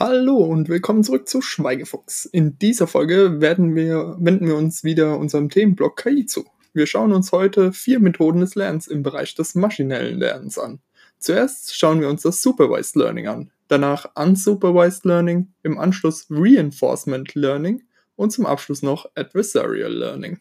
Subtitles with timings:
[0.00, 2.24] Hallo und willkommen zurück zu Schweigefuchs.
[2.24, 6.44] In dieser Folge werden wir, wenden wir uns wieder unserem Themenblock KI zu.
[6.72, 10.78] Wir schauen uns heute vier Methoden des Lernens im Bereich des maschinellen Lernens an.
[11.18, 17.82] Zuerst schauen wir uns das Supervised Learning an, danach Unsupervised Learning, im Anschluss Reinforcement Learning
[18.14, 20.38] und zum Abschluss noch Adversarial Learning.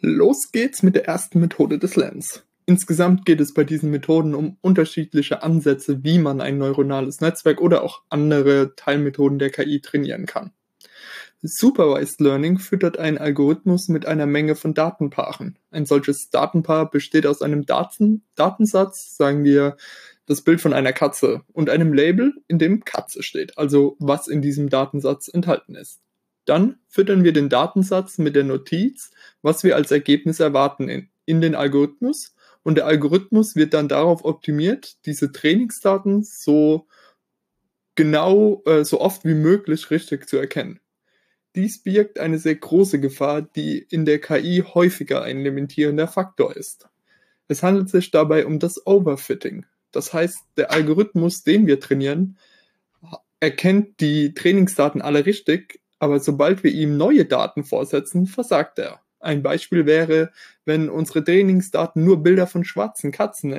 [0.00, 2.44] Los geht's mit der ersten Methode des Lernens.
[2.66, 7.82] Insgesamt geht es bei diesen Methoden um unterschiedliche Ansätze, wie man ein neuronales Netzwerk oder
[7.82, 10.52] auch andere Teilmethoden der KI trainieren kann.
[11.42, 15.56] Supervised Learning füttert einen Algorithmus mit einer Menge von Datenpaaren.
[15.70, 19.76] Ein solches Datenpaar besteht aus einem Daten Datensatz, sagen wir
[20.26, 24.42] das Bild von einer Katze, und einem Label, in dem Katze steht, also was in
[24.42, 26.00] diesem Datensatz enthalten ist.
[26.48, 29.10] Dann füttern wir den Datensatz mit der Notiz,
[29.42, 34.24] was wir als Ergebnis erwarten, in, in den Algorithmus und der Algorithmus wird dann darauf
[34.24, 36.86] optimiert, diese Trainingsdaten so
[37.94, 40.80] genau, äh, so oft wie möglich richtig zu erkennen.
[41.54, 46.88] Dies birgt eine sehr große Gefahr, die in der KI häufiger ein limitierender Faktor ist.
[47.48, 49.64] Es handelt sich dabei um das Overfitting.
[49.90, 52.36] Das heißt, der Algorithmus, den wir trainieren,
[53.40, 59.00] erkennt die Trainingsdaten alle richtig, aber sobald wir ihm neue Daten vorsetzen, versagt er.
[59.20, 60.30] Ein Beispiel wäre,
[60.64, 63.52] wenn unsere Trainingsdaten nur Bilder von schwarzen Katzen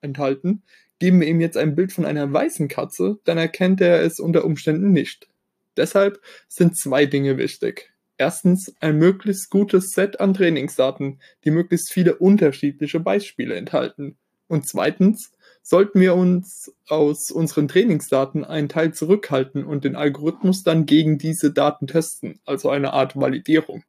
[0.00, 0.62] enthalten,
[0.98, 4.44] geben wir ihm jetzt ein Bild von einer weißen Katze, dann erkennt er es unter
[4.44, 5.28] Umständen nicht.
[5.76, 7.92] Deshalb sind zwei Dinge wichtig.
[8.16, 14.16] Erstens ein möglichst gutes Set an Trainingsdaten, die möglichst viele unterschiedliche Beispiele enthalten.
[14.46, 15.32] Und zweitens
[15.64, 21.52] sollten wir uns aus unseren Trainingsdaten einen Teil zurückhalten und den Algorithmus dann gegen diese
[21.52, 23.82] Daten testen, also eine Art Validierung.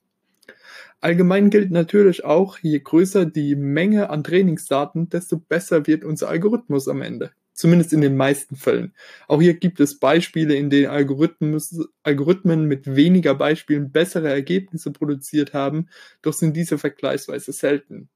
[1.01, 6.87] Allgemein gilt natürlich auch, je größer die Menge an Trainingsdaten, desto besser wird unser Algorithmus
[6.87, 7.31] am Ende.
[7.53, 8.93] Zumindest in den meisten Fällen.
[9.27, 15.89] Auch hier gibt es Beispiele, in denen Algorithmen mit weniger Beispielen bessere Ergebnisse produziert haben,
[16.21, 18.09] doch sind diese vergleichsweise selten.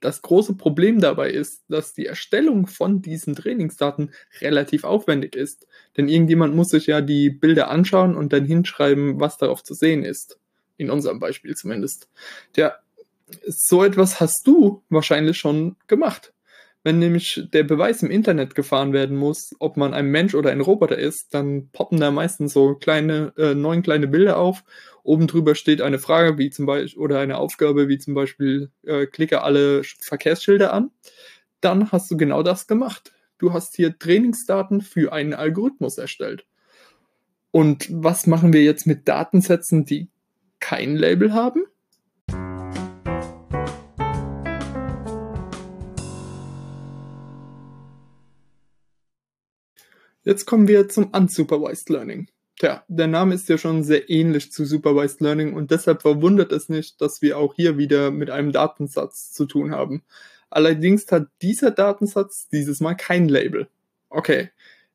[0.00, 5.66] Das große Problem dabei ist, dass die Erstellung von diesen Trainingsdaten relativ aufwendig ist.
[5.96, 10.04] Denn irgendjemand muss sich ja die Bilder anschauen und dann hinschreiben, was darauf zu sehen
[10.04, 10.38] ist.
[10.76, 12.08] In unserem Beispiel zumindest.
[12.56, 12.74] Ja,
[13.46, 16.32] so etwas hast du wahrscheinlich schon gemacht.
[16.82, 20.62] Wenn nämlich der Beweis im Internet gefahren werden muss, ob man ein Mensch oder ein
[20.62, 24.64] Roboter ist, dann poppen da meistens so kleine, äh, neun kleine Bilder auf.
[25.02, 29.06] Oben drüber steht eine Frage wie zum Beispiel oder eine Aufgabe wie zum Beispiel äh,
[29.06, 30.90] klicke alle Verkehrsschilder an.
[31.60, 33.12] Dann hast du genau das gemacht.
[33.38, 36.46] Du hast hier Trainingsdaten für einen Algorithmus erstellt.
[37.50, 40.08] Und was machen wir jetzt mit Datensätzen, die
[40.60, 41.64] kein Label haben?
[50.22, 52.28] Jetzt kommen wir zum Unsupervised Learning.
[52.60, 56.68] Tja, der Name ist ja schon sehr ähnlich zu Supervised Learning und deshalb verwundert es
[56.68, 60.02] nicht, dass wir auch hier wieder mit einem Datensatz zu tun haben.
[60.50, 63.68] Allerdings hat dieser Datensatz dieses Mal kein Label.
[64.10, 64.50] Okay,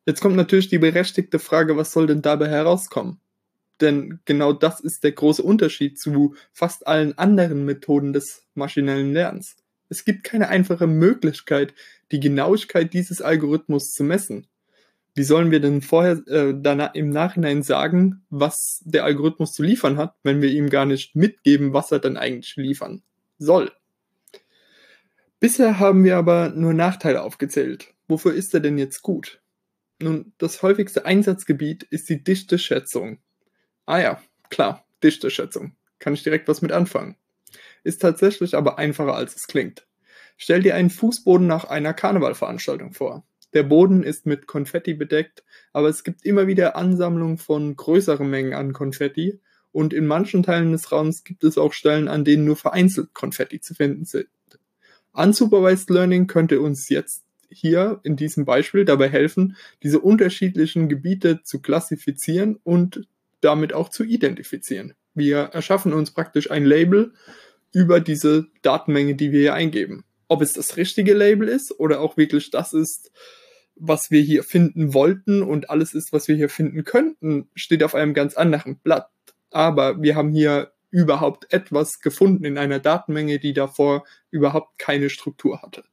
[0.06, 3.20] jetzt kommt natürlich die berechtigte Frage, was soll denn dabei herauskommen?
[3.82, 9.56] Denn genau das ist der große Unterschied zu fast allen anderen Methoden des maschinellen Lernens.
[9.90, 11.74] Es gibt keine einfache Möglichkeit,
[12.12, 14.46] die Genauigkeit dieses Algorithmus zu messen
[15.16, 16.54] wie sollen wir denn vorher äh,
[16.94, 21.74] im Nachhinein sagen, was der Algorithmus zu liefern hat, wenn wir ihm gar nicht mitgeben,
[21.74, 23.02] was er dann eigentlich liefern
[23.38, 23.72] soll?
[25.40, 27.94] Bisher haben wir aber nur Nachteile aufgezählt.
[28.08, 29.42] Wofür ist er denn jetzt gut?
[30.02, 33.20] Nun, das häufigste Einsatzgebiet ist die Dichteschätzung.
[33.86, 35.78] Ah ja, klar, Dichteschätzung.
[36.00, 37.16] Kann ich direkt was mit anfangen.
[37.84, 39.88] Ist tatsächlich aber einfacher als es klingt.
[40.36, 43.26] Stell dir einen Fußboden nach einer Karnevalveranstaltung vor.
[43.56, 48.54] Der Boden ist mit Konfetti bedeckt, aber es gibt immer wieder Ansammlungen von größeren Mengen
[48.54, 49.40] an Konfetti
[49.72, 53.62] und in manchen Teilen des Raums gibt es auch Stellen, an denen nur vereinzelt Konfetti
[53.62, 54.28] zu finden sind.
[55.14, 61.62] Unsupervised Learning könnte uns jetzt hier in diesem Beispiel dabei helfen, diese unterschiedlichen Gebiete zu
[61.62, 63.08] klassifizieren und
[63.40, 64.96] damit auch zu identifizieren.
[65.14, 67.14] Wir erschaffen uns praktisch ein Label
[67.72, 70.04] über diese Datenmenge, die wir hier eingeben.
[70.28, 73.12] Ob es das richtige Label ist oder auch wirklich das ist,
[73.76, 77.96] was wir hier finden wollten und alles ist, was wir hier finden könnten, steht auf
[77.96, 79.10] einem ganz anderen Blatt.
[79.52, 85.62] Aber wir haben hier überhaupt etwas gefunden in einer Datenmenge, die davor überhaupt keine Struktur
[85.62, 85.84] hatte.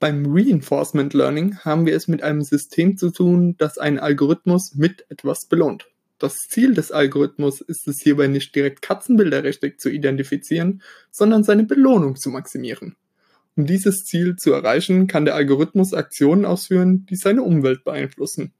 [0.00, 5.04] Beim Reinforcement Learning haben wir es mit einem System zu tun, das einen Algorithmus mit
[5.10, 5.89] etwas belohnt.
[6.20, 11.64] Das Ziel des Algorithmus ist es hierbei nicht direkt Katzenbilder richtig zu identifizieren, sondern seine
[11.64, 12.94] Belohnung zu maximieren.
[13.56, 18.52] Um dieses Ziel zu erreichen, kann der Algorithmus Aktionen ausführen, die seine Umwelt beeinflussen.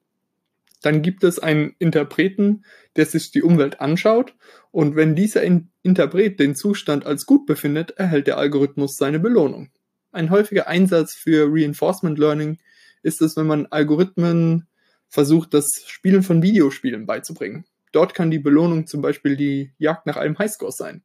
[0.80, 2.64] Dann gibt es einen Interpreten,
[2.96, 4.34] der sich die Umwelt anschaut
[4.70, 5.42] und wenn dieser
[5.82, 9.68] Interpret den Zustand als gut befindet, erhält der Algorithmus seine Belohnung.
[10.12, 12.56] Ein häufiger Einsatz für Reinforcement Learning
[13.02, 14.66] ist es, wenn man Algorithmen
[15.10, 17.64] versucht, das Spielen von Videospielen beizubringen.
[17.92, 21.02] Dort kann die Belohnung zum Beispiel die Jagd nach einem Highscore sein.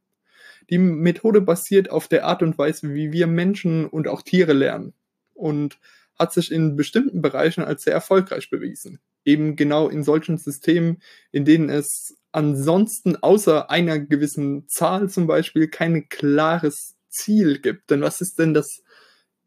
[0.70, 4.94] Die Methode basiert auf der Art und Weise, wie wir Menschen und auch Tiere lernen
[5.34, 5.78] und
[6.18, 9.00] hat sich in bestimmten Bereichen als sehr erfolgreich bewiesen.
[9.26, 15.68] Eben genau in solchen Systemen, in denen es ansonsten außer einer gewissen Zahl zum Beispiel
[15.68, 17.90] kein klares Ziel gibt.
[17.90, 18.84] Denn was ist denn das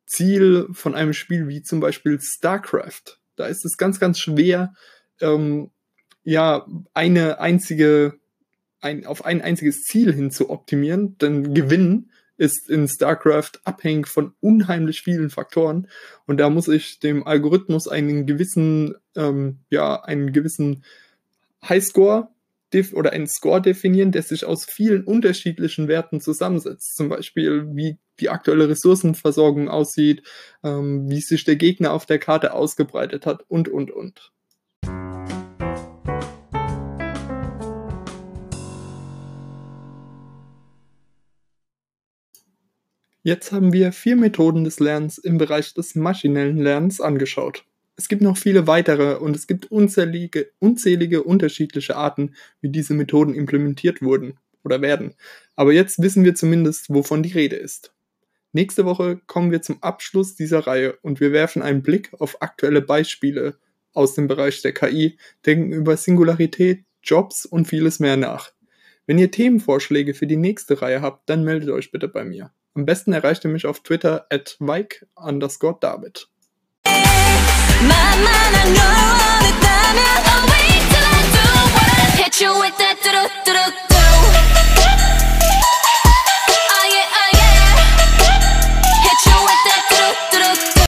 [0.06, 3.18] Ziel von einem Spiel wie zum Beispiel StarCraft?
[3.38, 4.74] Da ist es ganz, ganz schwer,
[5.20, 5.70] ähm,
[6.24, 8.18] ja, eine einzige
[8.80, 14.32] ein, auf ein einziges Ziel hin zu optimieren, denn Gewinn ist in StarCraft abhängig von
[14.40, 15.88] unheimlich vielen Faktoren
[16.26, 20.84] und da muss ich dem Algorithmus einen gewissen, ähm, ja, einen gewissen
[21.68, 22.28] Highscore
[22.92, 26.96] oder einen Score definieren, der sich aus vielen unterschiedlichen Werten zusammensetzt.
[26.96, 30.22] Zum Beispiel, wie die aktuelle Ressourcenversorgung aussieht,
[30.62, 34.32] ähm, wie sich der Gegner auf der Karte ausgebreitet hat und, und, und.
[43.28, 47.64] Jetzt haben wir vier Methoden des Lernens im Bereich des maschinellen Lernens angeschaut.
[47.94, 53.34] Es gibt noch viele weitere und es gibt unzählige, unzählige unterschiedliche Arten, wie diese Methoden
[53.34, 55.14] implementiert wurden oder werden.
[55.56, 57.92] Aber jetzt wissen wir zumindest, wovon die Rede ist.
[58.58, 62.82] Nächste Woche kommen wir zum Abschluss dieser Reihe und wir werfen einen Blick auf aktuelle
[62.82, 63.56] Beispiele
[63.92, 65.16] aus dem Bereich der KI,
[65.46, 68.50] denken über Singularität, Jobs und vieles mehr nach.
[69.06, 72.50] Wenn ihr Themenvorschläge für die nächste Reihe habt, dann meldet euch bitte bei mir.
[72.74, 76.28] Am besten erreicht ihr mich auf Twitter at David.